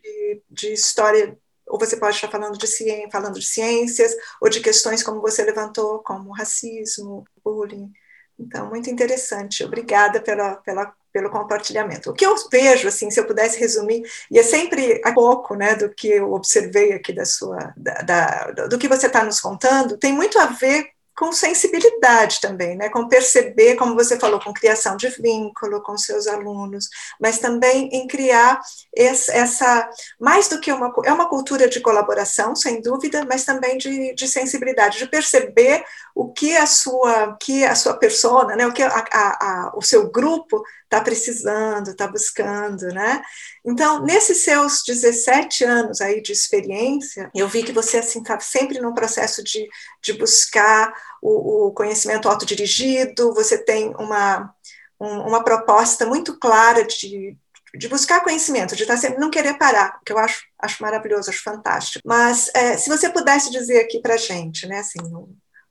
[0.52, 1.36] de história
[1.68, 5.44] ou você pode estar falando de, ciência, falando de ciências, ou de questões como você
[5.44, 7.92] levantou, como racismo, bullying.
[8.38, 9.64] Então, muito interessante.
[9.64, 12.10] Obrigada pela, pela, pelo compartilhamento.
[12.10, 15.76] O que eu vejo, assim, se eu pudesse resumir, e é sempre a pouco né,
[15.76, 19.98] do que eu observei aqui da sua, da, da do que você está nos contando,
[19.98, 22.90] tem muito a ver com sensibilidade também, né?
[22.90, 28.08] com perceber, como você falou, com criação de vínculo com seus alunos, mas também em
[28.08, 28.60] criar
[28.96, 34.14] essa, mais do que uma, é uma cultura de colaboração, sem dúvida, mas também de,
[34.16, 35.84] de sensibilidade, de perceber
[36.16, 38.66] o que a sua, que a sua persona, né?
[38.66, 43.22] o que a, a, a, o seu grupo está precisando, está buscando, né?
[43.66, 48.80] Então, nesses seus 17 anos aí de experiência, eu vi que você assim estava sempre
[48.80, 49.68] num processo de,
[50.04, 54.54] de buscar o, o conhecimento autodirigido, você tem uma,
[55.00, 57.36] um, uma proposta muito clara de,
[57.76, 61.42] de buscar conhecimento, de estar sempre, não querer parar, que eu acho, acho maravilhoso, acho
[61.42, 62.08] fantástico.
[62.08, 65.00] Mas é, se você pudesse dizer aqui para gente, né, assim,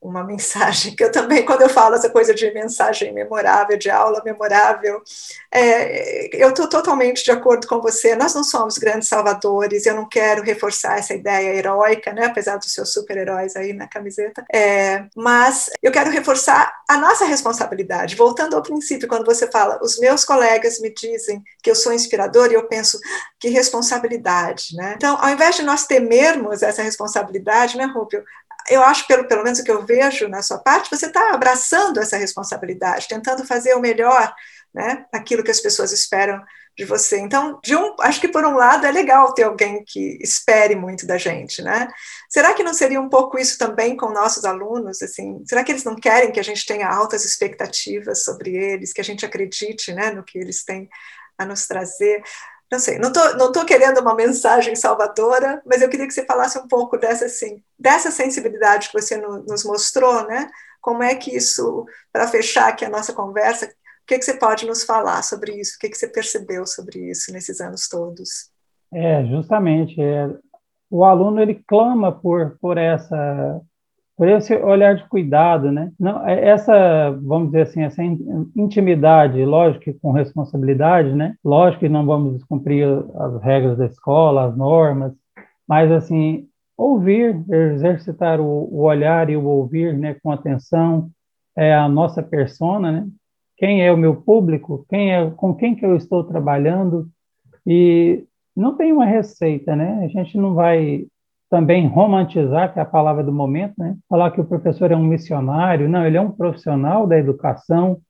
[0.02, 4.20] uma mensagem, que eu também, quando eu falo essa coisa de mensagem memorável, de aula
[4.24, 5.00] memorável,
[5.50, 10.08] é, eu estou totalmente de acordo com você, nós não somos grandes salvadores, eu não
[10.08, 15.70] quero reforçar essa ideia heróica, né, apesar dos seus super-heróis aí na camiseta, é, mas
[15.80, 20.80] eu quero reforçar a nossa responsabilidade, voltando ao princípio, quando você fala, os meus colegas
[20.80, 22.98] me dizem que eu sou inspirador, e eu penso,
[23.38, 28.24] que responsabilidade, né, então, ao invés de nós temermos essa responsabilidade, né, Rubio,
[28.68, 32.00] eu acho, pelo, pelo menos o que eu vejo na sua parte, você está abraçando
[32.00, 34.34] essa responsabilidade, tentando fazer o melhor,
[34.74, 36.42] né, aquilo que as pessoas esperam
[36.76, 37.18] de você.
[37.18, 41.06] Então, de um, acho que por um lado é legal ter alguém que espere muito
[41.06, 41.88] da gente, né?
[42.30, 45.02] Será que não seria um pouco isso também com nossos alunos?
[45.02, 49.00] Assim, será que eles não querem que a gente tenha altas expectativas sobre eles, que
[49.00, 50.88] a gente acredite, né, no que eles têm
[51.36, 52.22] a nos trazer?
[52.72, 56.24] Não sei, não estou não tô querendo uma mensagem salvadora, mas eu queria que você
[56.24, 60.48] falasse um pouco dessa, assim, dessa sensibilidade que você no, nos mostrou, né?
[60.80, 64.64] Como é que isso, para fechar aqui a nossa conversa, o que, que você pode
[64.64, 65.76] nos falar sobre isso?
[65.76, 68.50] O que, que você percebeu sobre isso nesses anos todos?
[68.90, 70.00] É, justamente.
[70.00, 70.30] É,
[70.90, 73.60] o aluno ele clama por, por essa
[74.22, 75.90] por esse olhar de cuidado, né?
[75.98, 78.00] Não, é, essa, vamos dizer assim, essa
[78.54, 81.34] intimidade, lógico que com responsabilidade, né?
[81.44, 85.12] Lógico que não vamos descumprir as regras da escola, as normas,
[85.66, 91.10] mas assim, ouvir, exercitar o, o olhar e o ouvir, né, com atenção,
[91.56, 93.08] é a nossa persona, né?
[93.56, 94.86] Quem é o meu público?
[94.88, 97.08] Quem é, com quem que eu estou trabalhando?
[97.66, 100.04] E não tem uma receita, né?
[100.04, 101.08] A gente não vai
[101.52, 103.94] também romantizar, que é a palavra do momento, né?
[104.08, 105.86] falar que o professor é um missionário.
[105.86, 108.00] Não, ele é um profissional da educação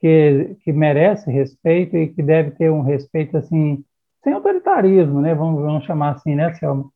[0.00, 3.84] que, que merece respeito e que deve ter um respeito assim,
[4.24, 5.32] sem autoritarismo, né?
[5.32, 6.86] vamos, vamos chamar assim, né, Selma?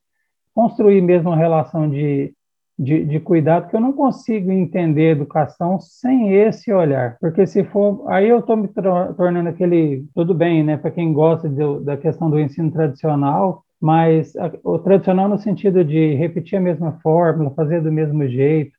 [0.53, 2.35] Construir mesmo uma relação de,
[2.77, 8.11] de, de, cuidado, que eu não consigo entender educação sem esse olhar, porque se for,
[8.11, 12.29] aí eu estou me tornando aquele, tudo bem, né, para quem gosta de, da questão
[12.29, 17.91] do ensino tradicional, mas o tradicional no sentido de repetir a mesma fórmula, fazer do
[17.91, 18.71] mesmo jeito,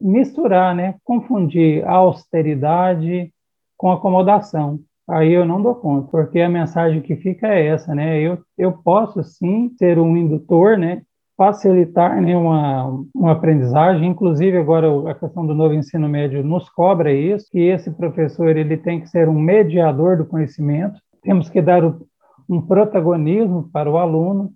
[0.00, 3.30] misturar, né, confundir a austeridade
[3.76, 4.80] com acomodação.
[5.06, 8.18] Aí eu não dou conta, porque a mensagem que fica é essa, né?
[8.18, 11.02] Eu, eu posso sim ser um indutor, né?
[11.36, 17.12] Facilitar né, uma, uma aprendizagem, inclusive agora a questão do novo ensino médio nos cobra
[17.12, 21.84] isso, que esse professor ele tem que ser um mediador do conhecimento, temos que dar
[21.84, 22.06] o,
[22.48, 24.52] um protagonismo para o aluno,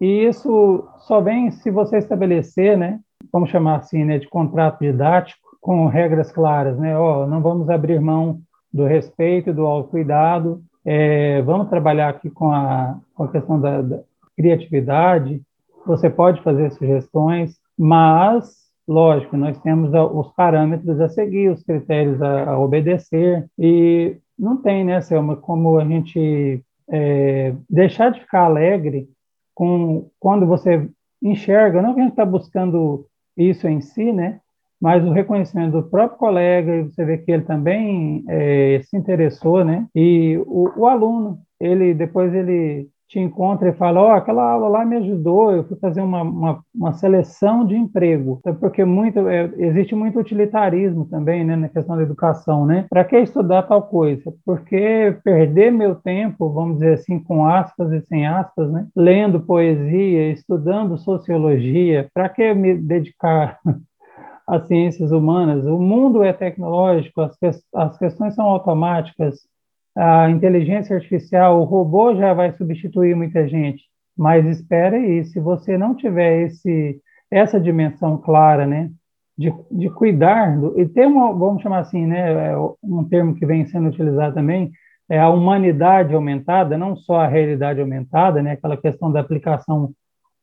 [0.00, 3.00] e isso só vem se você estabelecer, né,
[3.32, 8.00] vamos chamar assim, né, de contrato didático, com regras claras, né, ó, não vamos abrir
[8.00, 8.40] mão
[8.72, 14.00] do respeito, do autocuidado, é, vamos trabalhar aqui com a, com a questão da, da
[14.36, 15.42] criatividade,
[15.84, 22.58] você pode fazer sugestões, mas, lógico, nós temos os parâmetros a seguir, os critérios a
[22.58, 29.08] obedecer, e não tem, né, Selma, como a gente é, deixar de ficar alegre
[29.54, 30.88] com quando você
[31.22, 34.40] enxerga, não que a gente está buscando isso em si, né?
[34.80, 39.64] Mas o reconhecimento do próprio colega, e você vê que ele também é, se interessou,
[39.64, 39.86] né?
[39.94, 44.68] E o, o aluno, ele depois ele te encontra e fala, ó, oh, aquela aula
[44.68, 49.50] lá me ajudou, eu fui fazer uma, uma, uma seleção de emprego, porque muito, é,
[49.56, 52.86] existe muito utilitarismo também, né, na questão da educação, né?
[52.90, 54.30] Para que estudar tal coisa?
[54.44, 58.86] Porque perder meu tempo, vamos dizer assim, com aspas e sem aspas, né?
[58.94, 63.58] Lendo poesia, estudando sociologia, para que me dedicar
[64.46, 65.64] às ciências humanas?
[65.64, 69.48] O mundo é tecnológico, as, que, as questões são automáticas,
[69.96, 73.82] a inteligência artificial, o robô já vai substituir muita gente,
[74.16, 78.90] mas espera aí, se você não tiver esse, essa dimensão clara, né,
[79.36, 83.46] de, de cuidar, do, e ter uma, vamos chamar assim, né, é um termo que
[83.46, 84.72] vem sendo utilizado também,
[85.08, 89.92] é a humanidade aumentada, não só a realidade aumentada, né, aquela questão da aplicação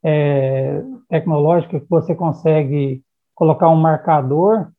[0.03, 3.01] é, tecnológica que você consegue
[3.33, 4.69] colocar um marcador,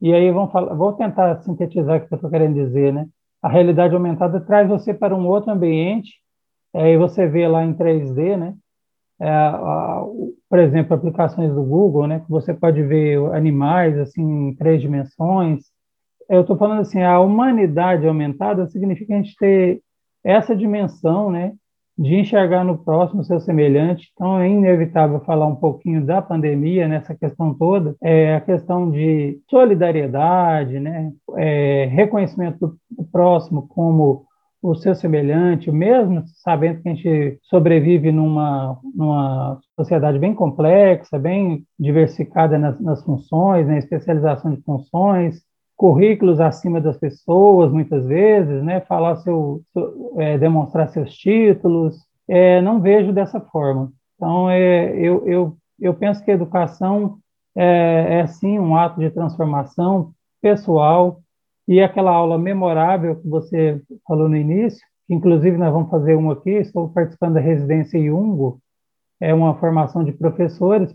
[0.00, 3.06] e aí vamos falar, vou tentar sintetizar o que eu estou querendo dizer, né,
[3.42, 6.22] a realidade aumentada traz você para um outro ambiente,
[6.74, 8.54] é, e você vê lá em 3D, né?
[9.20, 10.02] É, a,
[10.48, 12.20] por exemplo, aplicações do Google, né?
[12.20, 15.64] Que você pode ver animais assim em três dimensões.
[16.28, 19.82] Eu estou falando assim, a humanidade aumentada significa a gente ter
[20.24, 21.52] essa dimensão, né?
[21.98, 24.10] De enxergar no próximo seu semelhante.
[24.12, 29.38] Então, é inevitável falar um pouquinho da pandemia nessa questão toda, é a questão de
[29.48, 31.12] solidariedade, né?
[31.36, 34.26] É, reconhecimento do, do próximo como
[34.62, 41.66] o seu semelhante, mesmo sabendo que a gente sobrevive numa, numa sociedade bem complexa, bem
[41.76, 43.78] diversificada nas, nas funções, na né?
[43.80, 45.42] especialização de funções,
[45.82, 48.82] currículos acima das pessoas, muitas vezes, né?
[48.82, 51.96] Falar seu, seu é, demonstrar seus títulos,
[52.28, 53.92] é, não vejo dessa forma.
[54.14, 57.18] Então, é, eu, eu, eu penso que a educação
[57.56, 61.20] é, é sim um ato de transformação pessoal
[61.66, 66.34] e aquela aula memorável que você falou no início, que inclusive nós vamos fazer uma
[66.34, 68.60] aqui, estou participando da residência Iungo,
[69.20, 70.94] é uma formação de professores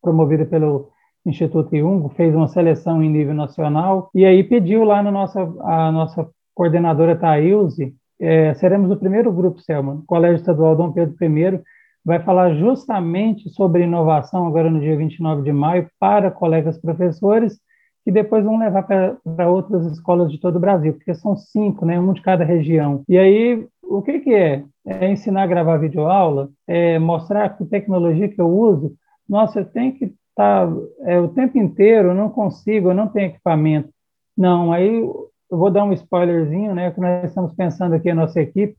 [0.00, 0.93] promovida pelo
[1.26, 5.90] Instituto Jung, fez uma seleção em nível nacional e aí pediu lá na nossa a
[5.90, 11.60] nossa coordenadora Thailze, é, seremos o primeiro grupo, Selma, Colégio Estadual Dom Pedro I,
[12.04, 17.58] vai falar justamente sobre inovação agora no dia 29 de maio para colegas professores
[18.04, 21.98] que depois vão levar para outras escolas de todo o Brasil, porque são cinco, né,
[21.98, 23.02] um de cada região.
[23.08, 24.64] E aí O que, que é?
[24.86, 26.50] É ensinar a gravar videoaula?
[26.66, 28.94] É mostrar que tecnologia que eu uso,
[29.28, 30.68] nossa, eu tenho que tá,
[31.02, 33.88] é, o tempo inteiro, eu não consigo, eu não tenho equipamento.
[34.36, 36.90] Não, aí eu vou dar um spoilerzinho, né?
[36.90, 38.76] Que nós estamos pensando aqui a nossa equipe,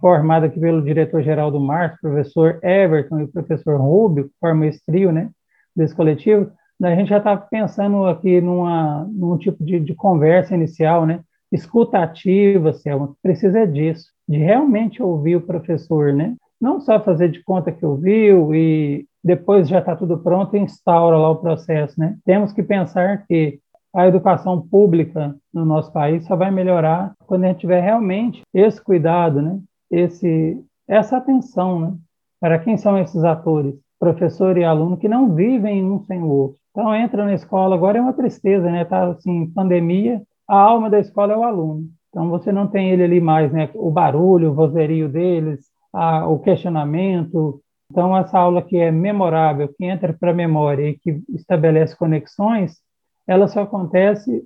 [0.00, 5.12] formada aqui pelo diretor-geral do Mars, professor Everton e professor Rubio, que forma esse trio,
[5.12, 5.30] né?
[5.74, 6.52] Desse coletivo.
[6.82, 11.20] A gente já está pensando aqui numa, num tipo de, de conversa inicial, né?
[11.50, 16.34] Escutativa, Selma, precisa disso, de realmente ouvir o professor, né?
[16.62, 21.18] Não só fazer de conta que ouviu e depois já está tudo pronto e instaura
[21.18, 22.16] lá o processo, né?
[22.24, 23.58] Temos que pensar que
[23.92, 28.80] a educação pública no nosso país só vai melhorar quando a gente tiver realmente esse
[28.80, 29.58] cuidado, né?
[29.90, 31.94] Esse, essa atenção, né?
[32.40, 36.58] Para quem são esses atores, professor e aluno, que não vivem um sem o outro.
[36.70, 38.84] Então, entra na escola, agora é uma tristeza, né?
[38.84, 41.88] Tá assim, pandemia, a alma da escola é o aluno.
[42.08, 43.68] Então, você não tem ele ali mais, né?
[43.74, 47.62] O barulho, o vozerio deles, a, o questionamento.
[47.90, 52.78] Então, essa aula que é memorável, que entra para a memória e que estabelece conexões,
[53.26, 54.42] ela só acontece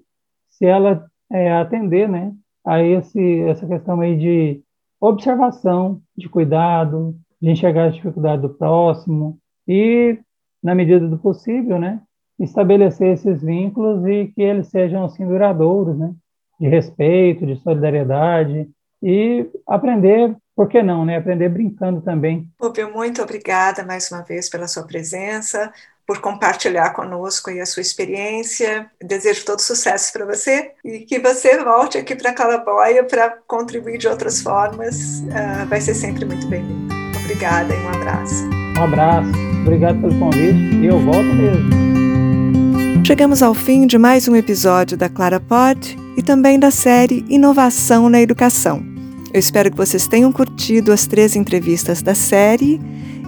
[0.51, 2.33] se ela é, atender, né?
[2.65, 4.63] A esse, essa questão aí de
[5.01, 9.39] observação, de cuidado, de enxergar a dificuldade do próximo
[9.69, 10.19] e,
[10.63, 12.03] na medida do possível, né?
[12.39, 16.15] estabelecer esses vínculos e que eles sejam assim duradouros, né?
[16.61, 18.69] De respeito, de solidariedade
[19.03, 21.19] e aprender, por que não, né?
[21.19, 22.49] Aprender brincando também.
[22.59, 25.71] Rubio, muito obrigada mais uma vez pela sua presença,
[26.07, 28.91] por compartilhar conosco a sua experiência.
[29.03, 34.09] Desejo todo sucesso para você e que você volte aqui para Calaboia para contribuir de
[34.09, 35.21] outras formas.
[35.21, 36.95] Uh, vai ser sempre muito bem-vindo.
[37.23, 38.45] Obrigada e um abraço.
[38.79, 39.31] Um abraço.
[39.61, 43.05] Obrigado pelo convite e eu volto mesmo.
[43.05, 48.09] Chegamos ao fim de mais um episódio da Clara Pod e também da série Inovação
[48.09, 48.96] na Educação.
[49.37, 52.81] Eu espero que vocês tenham curtido as três entrevistas da série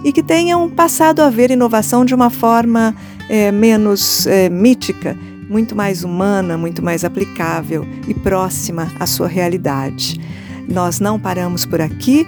[0.03, 2.95] e que tenham passado a ver inovação de uma forma
[3.29, 5.15] é, menos é, mítica,
[5.47, 10.19] muito mais humana, muito mais aplicável e próxima à sua realidade.
[10.67, 12.27] Nós não paramos por aqui.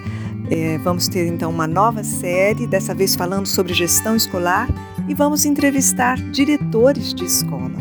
[0.52, 4.70] É, vamos ter então uma nova série, dessa vez falando sobre gestão escolar
[5.10, 7.80] e vamos entrevistar diretores de escola.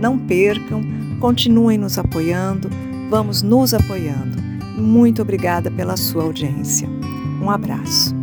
[0.00, 0.82] Não percam,
[1.20, 2.68] continuem nos apoiando,
[3.08, 4.55] vamos nos apoiando.
[4.76, 6.88] Muito obrigada pela sua audiência.
[7.42, 8.15] Um abraço.